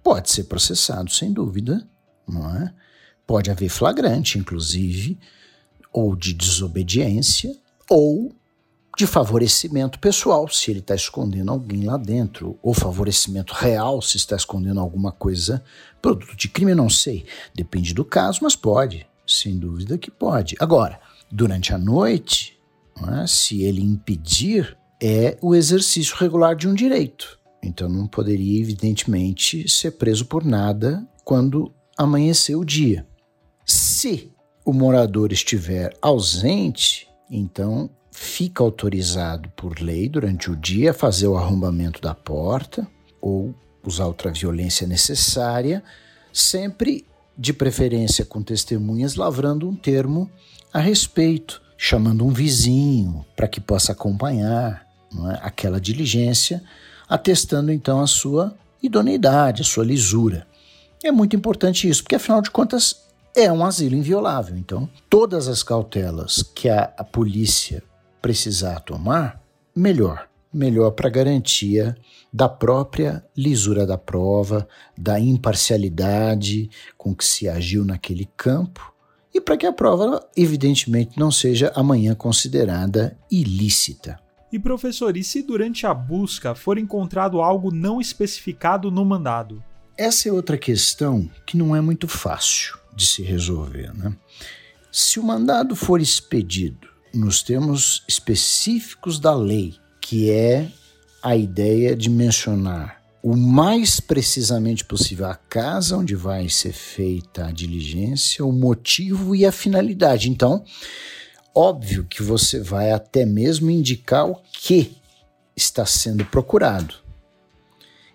pode 0.03 0.33
ser 0.33 0.43
processado, 0.43 1.13
sem 1.13 1.33
dúvida, 1.33 1.87
não 2.27 2.51
é? 2.57 2.75
Pode 3.25 3.53
haver 3.53 3.69
flagrante, 3.69 4.37
inclusive, 4.37 5.17
ou 5.93 6.17
de 6.17 6.35
desobediência, 6.35 7.57
ou 7.89 8.35
de 8.99 9.07
favorecimento 9.07 10.01
pessoal, 10.01 10.49
se 10.49 10.73
ele 10.73 10.81
está 10.81 10.97
escondendo 10.97 11.53
alguém 11.53 11.85
lá 11.85 11.97
dentro, 11.97 12.59
ou 12.61 12.75
favorecimento 12.75 13.55
real, 13.55 14.03
se 14.03 14.17
está 14.17 14.35
escondendo 14.35 14.81
alguma 14.81 15.13
coisa, 15.13 15.63
produto 16.03 16.37
de 16.37 16.49
crime, 16.49 16.75
não 16.75 16.91
sei. 16.91 17.25
Depende 17.55 17.95
do 17.95 18.05
caso, 18.05 18.41
mas 18.43 18.57
pode, 18.57 19.07
sem 19.25 19.57
dúvida 19.57 19.97
que 19.97 20.11
pode. 20.11 20.57
Agora, 20.59 20.99
durante 21.31 21.73
a 21.73 21.79
noite, 21.79 22.59
é? 23.23 23.27
se 23.27 23.63
ele 23.63 23.83
impedir, 23.83 24.77
é 25.03 25.39
o 25.41 25.55
exercício 25.55 26.17
regular 26.17 26.55
de 26.55 26.69
um 26.69 26.75
direito. 26.75 27.39
Então 27.63 27.89
não 27.89 28.07
poderia, 28.07 28.61
evidentemente, 28.61 29.69
ser 29.69 29.93
preso 29.93 30.25
por 30.27 30.45
nada 30.45 31.07
quando 31.25 31.73
amanhecer 31.97 32.57
o 32.57 32.65
dia. 32.65 33.07
Se 33.65 34.33
o 34.65 34.73
morador 34.73 35.33
estiver 35.33 35.97
ausente, 36.01 37.09
então 37.31 37.89
fica 38.11 38.63
autorizado 38.63 39.49
por 39.51 39.81
lei 39.81 40.09
durante 40.09 40.51
o 40.51 40.57
dia 40.57 40.91
a 40.91 40.95
fazer 40.95 41.27
o 41.27 41.37
arrombamento 41.37 42.01
da 42.01 42.15
porta 42.15 42.87
ou 43.21 43.55
usar 43.85 44.07
outra 44.07 44.33
violência 44.33 44.87
necessária, 44.87 45.83
sempre 46.33 47.07
de 47.37 47.53
preferência 47.53 48.25
com 48.25 48.43
testemunhas, 48.43 49.15
lavrando 49.15 49.69
um 49.69 49.75
termo 49.75 50.31
a 50.73 50.79
respeito, 50.79 51.61
chamando 51.77 52.25
um 52.25 52.33
vizinho 52.33 53.25
para 53.35 53.49
que 53.49 53.61
possa 53.61 53.93
acompanhar 53.93 54.87
é? 55.13 55.39
aquela 55.43 55.81
diligência 55.81 56.63
atestando 57.09 57.73
então 57.73 58.01
a 58.01 58.07
sua 58.07 58.55
idoneidade, 58.83 59.63
a 59.63 59.65
sua 59.65 59.85
lisura. 59.85 60.47
É 61.03 61.11
muito 61.11 61.35
importante 61.35 61.89
isso, 61.89 62.03
porque 62.03 62.15
afinal 62.15 62.41
de 62.41 62.51
contas 62.51 63.05
é 63.35 63.51
um 63.51 63.65
asilo 63.65 63.97
inviolável. 63.97 64.57
Então, 64.57 64.89
todas 65.09 65.49
as 65.49 65.63
cautelas 65.63 66.43
que 66.55 66.69
a, 66.69 66.93
a 66.97 67.03
polícia 67.03 67.83
precisar 68.23 68.81
tomar, 68.81 69.43
melhor. 69.75 70.29
melhor 70.53 70.93
para 70.93 71.09
garantia 71.09 71.97
da 72.33 72.49
própria 72.49 73.25
lisura 73.37 73.87
da 73.87 73.99
prova, 73.99 74.69
da 74.97 75.19
imparcialidade 75.19 76.71
com 76.97 77.15
que 77.15 77.25
se 77.25 77.49
agiu 77.49 77.85
naquele 77.85 78.29
campo 78.37 78.93
e 79.33 79.41
para 79.41 79.57
que 79.57 79.67
a 79.67 79.73
prova, 79.73 80.27
evidentemente, 80.37 81.19
não 81.19 81.31
seja 81.31 81.73
amanhã 81.75 82.15
considerada 82.15 83.17
ilícita. 83.31 84.19
E 84.53 84.59
professor, 84.59 85.17
e 85.17 85.23
se 85.23 85.43
durante 85.43 85.87
a 85.87 85.95
busca 85.95 86.55
for 86.55 86.77
encontrado 86.77 87.41
algo 87.41 87.73
não 87.73 88.01
especificado 88.01 88.91
no 88.91 89.05
mandado? 89.05 89.63
Essa 89.97 90.29
é 90.29 90.33
outra 90.33 90.59
questão 90.59 91.31
que 91.47 91.57
não 91.57 91.77
é 91.77 91.81
muito 91.81 92.09
fácil 92.09 92.77
de 92.97 93.07
se 93.07 93.23
resolver. 93.23 93.95
Né? 93.95 94.13
Se 94.91 95.21
o 95.21 95.23
mandado 95.23 95.77
for 95.77 96.01
expedido 96.01 96.89
nos 97.15 97.43
termos 97.43 98.03
específicos 98.09 99.21
da 99.21 99.35
lei, 99.35 99.75
que 100.01 100.31
é 100.31 100.69
a 101.23 101.37
ideia 101.37 101.95
de 101.95 102.09
mencionar 102.09 103.00
o 103.23 103.37
mais 103.37 104.01
precisamente 104.01 104.85
possível 104.85 105.27
a 105.27 105.35
casa 105.35 105.97
onde 105.97 106.15
vai 106.15 106.49
ser 106.49 106.73
feita 106.73 107.47
a 107.47 107.53
diligência, 107.53 108.45
o 108.45 108.53
motivo 108.53 109.37
e 109.37 109.45
a 109.45 109.53
finalidade. 109.53 110.31
Então, 110.31 110.65
óbvio 111.55 112.05
que 112.05 112.23
você 112.23 112.61
vai 112.61 112.93
até 112.93 113.27
mesmo 113.27 113.71
indicar 113.71 114.27
o 114.27 114.37
que 114.53 114.97
está 115.55 115.85
sendo 115.85 116.25
procurado. 116.25 116.95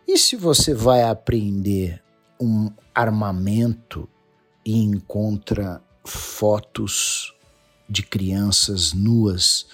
E 0.08 0.18
se 0.18 0.36
você 0.36 0.74
vai 0.74 1.04
apreender 1.04 2.02
um 2.40 2.72
armamento 2.94 4.10
e 4.66 4.78
encontra 4.78 5.82
fotos 6.04 7.34
de 7.88 8.02
crianças 8.02 8.94
nuas, 8.94 9.68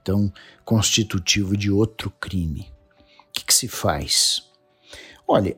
então 0.00 0.32
constitutivo 0.64 1.56
de 1.56 1.70
outro 1.70 2.10
crime, 2.10 2.72
o 3.28 3.32
que, 3.32 3.44
que 3.44 3.54
se 3.54 3.68
faz? 3.68 4.51
Olha, 5.32 5.56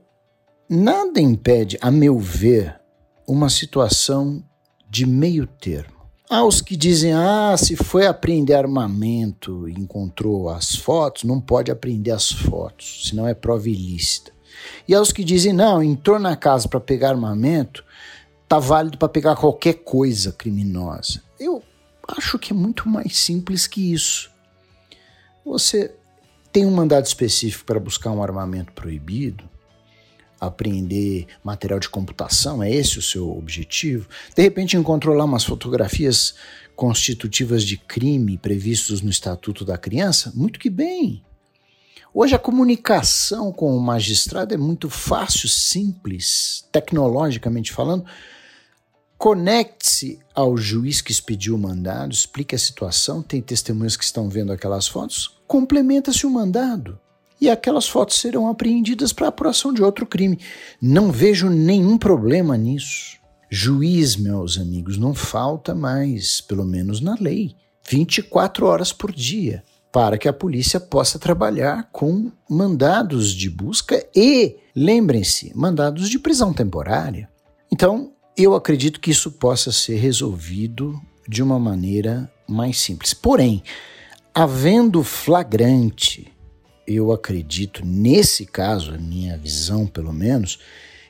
nada 0.68 1.20
impede, 1.20 1.76
a 1.80 1.90
meu 1.90 2.16
ver, 2.16 2.80
uma 3.26 3.50
situação 3.50 4.40
de 4.88 5.04
meio 5.04 5.48
termo. 5.48 5.96
Há 6.30 6.44
os 6.44 6.60
que 6.60 6.76
dizem: 6.76 7.12
ah, 7.12 7.56
se 7.58 7.74
foi 7.74 8.06
apreender 8.06 8.54
armamento 8.54 9.68
e 9.68 9.72
encontrou 9.72 10.48
as 10.48 10.76
fotos, 10.76 11.24
não 11.24 11.40
pode 11.40 11.72
apreender 11.72 12.14
as 12.14 12.30
fotos, 12.30 13.08
senão 13.08 13.26
é 13.26 13.34
prova 13.34 13.68
ilícita. 13.68 14.30
E 14.86 14.94
há 14.94 15.00
os 15.00 15.10
que 15.10 15.24
dizem: 15.24 15.52
não, 15.52 15.82
entrou 15.82 16.20
na 16.20 16.36
casa 16.36 16.68
para 16.68 16.78
pegar 16.78 17.08
armamento, 17.10 17.84
tá 18.46 18.60
válido 18.60 18.96
para 18.96 19.08
pegar 19.08 19.34
qualquer 19.34 19.74
coisa 19.82 20.30
criminosa. 20.30 21.20
Eu 21.36 21.60
acho 22.16 22.38
que 22.38 22.52
é 22.52 22.56
muito 22.56 22.88
mais 22.88 23.18
simples 23.18 23.66
que 23.66 23.92
isso. 23.92 24.30
Você 25.44 25.92
tem 26.52 26.64
um 26.64 26.70
mandado 26.70 27.06
específico 27.06 27.64
para 27.64 27.80
buscar 27.80 28.12
um 28.12 28.22
armamento 28.22 28.72
proibido, 28.72 29.52
apreender 30.46 31.26
material 31.42 31.78
de 31.78 31.88
computação, 31.88 32.62
é 32.62 32.70
esse 32.70 32.98
o 32.98 33.02
seu 33.02 33.30
objetivo? 33.36 34.08
De 34.34 34.42
repente 34.42 34.76
encontrou 34.76 35.14
lá 35.14 35.24
umas 35.24 35.44
fotografias 35.44 36.34
constitutivas 36.74 37.62
de 37.62 37.76
crime 37.76 38.38
previstos 38.38 39.00
no 39.00 39.10
Estatuto 39.10 39.64
da 39.64 39.78
Criança? 39.78 40.32
Muito 40.34 40.58
que 40.58 40.70
bem. 40.70 41.22
Hoje 42.12 42.34
a 42.34 42.38
comunicação 42.38 43.50
com 43.50 43.76
o 43.76 43.80
magistrado 43.80 44.54
é 44.54 44.56
muito 44.56 44.88
fácil, 44.88 45.48
simples, 45.48 46.64
tecnologicamente 46.70 47.72
falando. 47.72 48.04
Conecte-se 49.18 50.20
ao 50.34 50.56
juiz 50.56 51.00
que 51.00 51.10
expediu 51.10 51.54
o 51.54 51.58
mandado, 51.58 52.12
explique 52.12 52.54
a 52.54 52.58
situação, 52.58 53.22
tem 53.22 53.40
testemunhas 53.40 53.96
que 53.96 54.04
estão 54.04 54.28
vendo 54.28 54.52
aquelas 54.52 54.86
fotos, 54.86 55.40
complementa-se 55.46 56.26
o 56.26 56.30
mandado 56.30 57.00
e 57.40 57.50
aquelas 57.50 57.86
fotos 57.86 58.16
serão 58.16 58.48
apreendidas 58.48 59.12
para 59.12 59.28
apuração 59.28 59.72
de 59.72 59.82
outro 59.82 60.06
crime. 60.06 60.38
Não 60.80 61.10
vejo 61.10 61.48
nenhum 61.48 61.98
problema 61.98 62.56
nisso. 62.56 63.18
Juiz, 63.50 64.16
meus 64.16 64.58
amigos, 64.58 64.98
não 64.98 65.14
falta 65.14 65.74
mais, 65.74 66.40
pelo 66.40 66.64
menos 66.64 67.00
na 67.00 67.16
lei, 67.20 67.54
24 67.88 68.66
horas 68.66 68.92
por 68.92 69.12
dia, 69.12 69.62
para 69.92 70.18
que 70.18 70.26
a 70.26 70.32
polícia 70.32 70.80
possa 70.80 71.18
trabalhar 71.18 71.88
com 71.92 72.32
mandados 72.48 73.32
de 73.32 73.48
busca 73.48 74.04
e, 74.14 74.56
lembrem-se, 74.74 75.52
mandados 75.54 76.08
de 76.08 76.18
prisão 76.18 76.52
temporária. 76.52 77.28
Então, 77.70 78.12
eu 78.36 78.54
acredito 78.54 78.98
que 78.98 79.10
isso 79.10 79.30
possa 79.30 79.70
ser 79.70 79.96
resolvido 79.96 81.00
de 81.28 81.42
uma 81.42 81.58
maneira 81.58 82.30
mais 82.48 82.80
simples. 82.80 83.14
Porém, 83.14 83.62
havendo 84.34 85.04
flagrante 85.04 86.33
eu 86.86 87.12
acredito, 87.12 87.84
nesse 87.84 88.46
caso, 88.46 88.94
a 88.94 88.98
minha 88.98 89.36
visão 89.36 89.86
pelo 89.86 90.12
menos, 90.12 90.58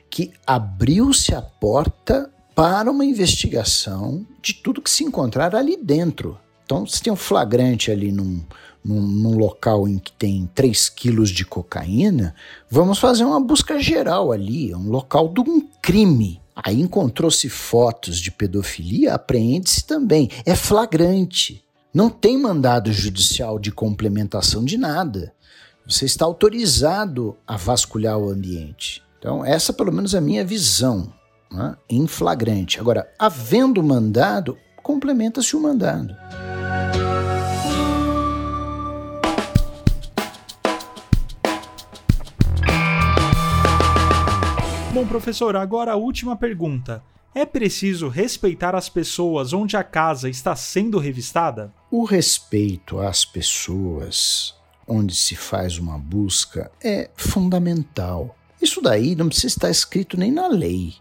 que 0.09 0.31
abriu-se 0.45 1.33
a 1.35 1.41
porta 1.41 2.31
para 2.55 2.89
uma 2.89 3.03
investigação 3.03 4.25
de 4.41 4.53
tudo 4.53 4.81
que 4.81 4.89
se 4.89 5.03
encontrar 5.03 5.53
ali 5.53 5.75
dentro. 5.75 6.39
Então, 6.63 6.87
se 6.87 7.01
tem 7.01 7.11
um 7.11 7.17
flagrante 7.17 7.91
ali 7.91 8.11
num, 8.11 8.41
num, 8.83 9.01
num, 9.01 9.37
local 9.37 9.87
em 9.87 9.99
que 9.99 10.11
tem 10.13 10.49
3 10.55 10.89
quilos 10.89 11.29
de 11.29 11.45
cocaína, 11.45 12.33
vamos 12.69 12.97
fazer 12.97 13.25
uma 13.25 13.41
busca 13.41 13.77
geral 13.79 14.31
ali, 14.31 14.71
é 14.71 14.77
um 14.77 14.89
local 14.89 15.27
de 15.27 15.41
um 15.41 15.67
crime. 15.81 16.41
Aí 16.55 16.79
encontrou-se 16.79 17.49
fotos 17.49 18.17
de 18.17 18.31
pedofilia, 18.31 19.13
apreende-se 19.13 19.85
também. 19.85 20.29
É 20.45 20.55
flagrante. 20.55 21.61
Não 21.93 22.09
tem 22.09 22.37
mandado 22.37 22.91
judicial 22.91 23.59
de 23.59 23.71
complementação 23.71 24.63
de 24.63 24.77
nada. 24.77 25.33
Você 25.87 26.05
está 26.05 26.25
autorizado 26.25 27.37
a 27.45 27.57
vasculhar 27.57 28.17
o 28.17 28.31
ambiente. 28.31 29.03
Então, 29.19 29.45
essa 29.45 29.71
pelo 29.71 29.91
menos 29.91 30.15
é 30.15 30.17
a 30.17 30.21
minha 30.21 30.43
visão, 30.43 31.13
né? 31.51 31.77
em 31.87 32.07
flagrante. 32.07 32.79
Agora, 32.79 33.07
havendo 33.19 33.83
mandado, 33.83 34.57
complementa-se 34.81 35.55
o 35.55 35.61
mandado. 35.61 36.17
Bom, 44.91 45.05
professor, 45.05 45.55
agora 45.55 45.91
a 45.91 45.95
última 45.95 46.35
pergunta. 46.35 47.03
É 47.35 47.45
preciso 47.45 48.07
respeitar 48.07 48.73
as 48.73 48.89
pessoas 48.89 49.53
onde 49.53 49.77
a 49.77 49.83
casa 49.83 50.29
está 50.29 50.55
sendo 50.55 50.97
revistada? 50.97 51.71
O 51.91 52.05
respeito 52.05 52.97
às 52.97 53.23
pessoas 53.23 54.55
onde 54.87 55.15
se 55.15 55.35
faz 55.35 55.77
uma 55.77 55.97
busca 55.97 56.71
é 56.83 57.09
fundamental. 57.15 58.35
Isso 58.61 58.81
daí 58.81 59.15
não 59.15 59.27
precisa 59.27 59.47
estar 59.47 59.69
escrito 59.69 60.17
nem 60.17 60.31
na 60.31 60.47
lei. 60.47 60.95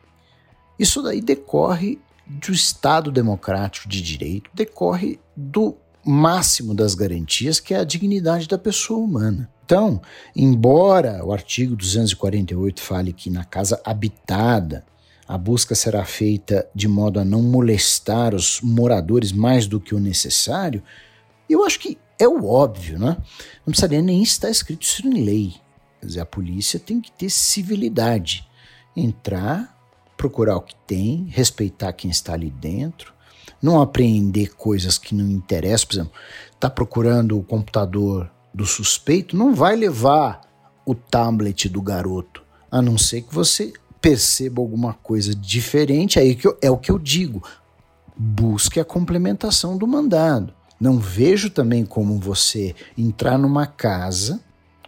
Isso 0.78 1.02
daí 1.02 1.20
decorre 1.20 1.98
do 2.26 2.52
Estado 2.52 3.12
democrático 3.12 3.88
de 3.88 4.00
direito, 4.00 4.50
decorre 4.54 5.20
do 5.36 5.76
máximo 6.04 6.74
das 6.74 6.94
garantias, 6.94 7.60
que 7.60 7.74
é 7.74 7.78
a 7.78 7.84
dignidade 7.84 8.48
da 8.48 8.58
pessoa 8.58 9.00
humana. 9.00 9.50
Então, 9.64 10.00
embora 10.36 11.24
o 11.24 11.32
artigo 11.32 11.74
248 11.74 12.82
fale 12.82 13.12
que 13.12 13.30
na 13.30 13.44
casa 13.44 13.80
habitada 13.84 14.84
a 15.26 15.38
busca 15.38 15.74
será 15.74 16.04
feita 16.04 16.68
de 16.74 16.86
modo 16.86 17.18
a 17.18 17.24
não 17.24 17.42
molestar 17.42 18.34
os 18.34 18.60
moradores 18.60 19.32
mais 19.32 19.66
do 19.66 19.80
que 19.80 19.94
o 19.94 20.00
necessário, 20.00 20.82
eu 21.48 21.64
acho 21.64 21.80
que 21.80 21.98
é 22.18 22.28
o 22.28 22.46
óbvio, 22.46 22.98
né? 22.98 23.16
Não 23.66 23.70
precisaria 23.72 24.02
nem 24.02 24.22
estar 24.22 24.50
escrito 24.50 24.82
isso 24.82 25.06
em 25.06 25.24
lei. 25.24 25.54
Quer 26.00 26.06
dizer, 26.06 26.20
a 26.20 26.26
polícia 26.26 26.78
tem 26.78 27.00
que 27.00 27.10
ter 27.10 27.30
civilidade. 27.30 28.46
Entrar, 28.96 29.76
procurar 30.16 30.56
o 30.56 30.62
que 30.62 30.74
tem, 30.86 31.26
respeitar 31.30 31.92
quem 31.92 32.10
está 32.10 32.34
ali 32.34 32.50
dentro, 32.50 33.12
não 33.60 33.80
apreender 33.80 34.54
coisas 34.54 34.98
que 34.98 35.14
não 35.14 35.30
interessam. 35.30 35.86
Por 35.86 35.94
exemplo, 35.94 36.12
está 36.52 36.70
procurando 36.70 37.38
o 37.38 37.42
computador 37.42 38.30
do 38.52 38.64
suspeito, 38.64 39.36
não 39.36 39.54
vai 39.54 39.74
levar 39.74 40.42
o 40.86 40.94
tablet 40.94 41.68
do 41.68 41.82
garoto, 41.82 42.42
a 42.70 42.80
não 42.80 42.96
ser 42.96 43.22
que 43.22 43.34
você 43.34 43.72
perceba 44.00 44.60
alguma 44.60 44.92
coisa 44.92 45.34
diferente, 45.34 46.18
aí 46.18 46.34
que 46.34 46.46
é 46.60 46.70
o 46.70 46.76
que 46.76 46.90
eu 46.90 46.98
digo. 46.98 47.42
Busque 48.16 48.78
a 48.78 48.84
complementação 48.84 49.76
do 49.76 49.86
mandado. 49.86 50.52
Não 50.84 50.98
vejo 50.98 51.48
também 51.48 51.82
como 51.82 52.18
você 52.18 52.74
entrar 52.98 53.38
numa 53.38 53.66
casa 53.66 54.38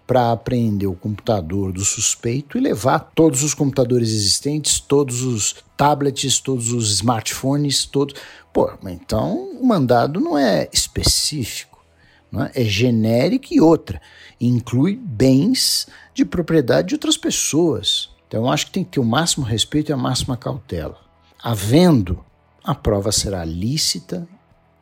para 0.07 0.31
apreender 0.31 0.87
o 0.87 0.95
computador 0.95 1.73
do 1.73 1.83
suspeito 1.87 2.59
e 2.59 2.61
levar 2.61 2.99
todos 3.15 3.43
os 3.43 3.55
computadores 3.55 4.11
existentes, 4.11 4.79
todos 4.79 5.23
os 5.23 5.57
tablets, 5.75 6.39
todos 6.39 6.71
os 6.71 6.93
smartphones, 6.93 7.87
todos. 7.87 8.15
Pô, 8.53 8.71
então 8.83 9.53
o 9.59 9.67
mandado 9.67 10.21
não 10.21 10.37
é 10.37 10.69
específico, 10.71 11.83
não 12.31 12.45
é? 12.45 12.51
é 12.55 12.63
genérico 12.63 13.47
e 13.53 13.59
outra. 13.59 13.99
Inclui 14.39 15.01
bens 15.03 15.89
de 16.13 16.27
propriedade 16.27 16.89
de 16.89 16.95
outras 16.95 17.17
pessoas. 17.17 18.11
Então 18.29 18.43
eu 18.43 18.51
acho 18.51 18.67
que 18.67 18.73
tem 18.73 18.85
que 18.85 18.91
ter 18.91 19.01
o 19.01 19.03
máximo 19.03 19.47
respeito 19.47 19.91
e 19.91 19.95
a 19.95 19.97
máxima 19.97 20.37
cautela. 20.37 20.99
Havendo, 21.43 22.23
a 22.63 22.75
prova 22.75 23.11
será 23.11 23.47
lícita 23.47 24.29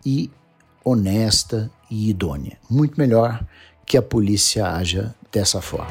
e 0.05 0.29
honesta 0.85 1.70
e 1.90 2.11
idônea. 2.11 2.59
Muito 2.68 2.99
melhor 2.99 3.44
que 3.87 3.97
a 3.97 4.03
polícia 4.03 4.66
haja 4.66 5.14
dessa 5.33 5.61
forma. 5.61 5.90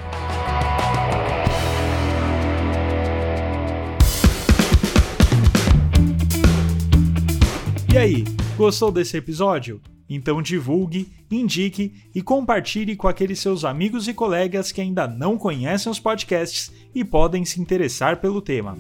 E 7.94 7.98
aí, 7.98 8.24
gostou 8.58 8.92
desse 8.92 9.18
episódio? 9.18 9.82
Então 10.10 10.42
divulgue, 10.42 11.12
indique 11.32 11.94
e 12.14 12.22
compartilhe 12.22 12.96
com 12.96 13.08
aqueles 13.08 13.40
seus 13.40 13.64
amigos 13.64 14.08
e 14.08 14.14
colegas 14.14 14.72
que 14.72 14.82
ainda 14.82 15.08
não 15.08 15.38
conhecem 15.38 15.92
os 15.92 16.00
podcasts 16.00 16.72
e 16.94 17.04
podem 17.04 17.46
se 17.46 17.62
interessar 17.62 18.20
pelo 18.20 18.42
tema. 18.42 18.78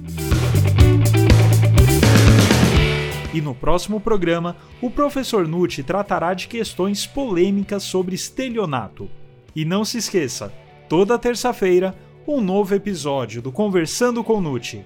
E 3.34 3.42
no 3.42 3.56
próximo 3.56 4.00
programa, 4.00 4.56
o 4.80 4.92
professor 4.92 5.48
Nucci 5.48 5.82
tratará 5.82 6.34
de 6.36 6.48
questões 6.48 7.08
polêmicas 7.08 7.82
sobre 7.84 8.14
estelionato. 8.14 9.10
E 9.56 9.66
não 9.66 9.84
se 9.84 9.98
esqueça, 9.98 10.54
toda 10.88 11.18
terça-feira, 11.18 11.96
um 12.28 12.40
novo 12.40 12.76
episódio 12.76 13.42
do 13.42 13.52
Conversando 13.52 14.24
com 14.24 14.40
Nucci. 14.40 14.84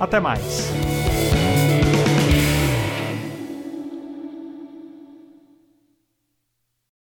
Até 0.00 0.18
mais! 0.18 1.05